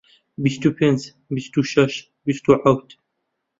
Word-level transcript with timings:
بیست 0.43 0.63
و 0.67 0.69
پێنج، 0.77 1.01
بیست 1.35 1.53
و 1.57 1.61
شەش، 1.71 1.93
بیست 2.25 2.45
و 2.49 2.53
حەوت 2.61 2.87